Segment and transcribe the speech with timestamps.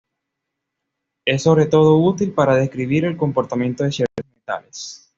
[1.27, 5.07] Es sobre todo útil para describir el comportamiento de ciertos metales.